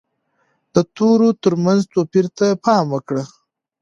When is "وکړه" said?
2.91-3.23